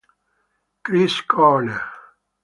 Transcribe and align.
Chris 0.83 1.21
Corner 1.21 1.77